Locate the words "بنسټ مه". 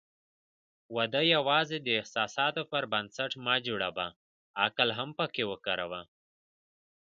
2.91-3.55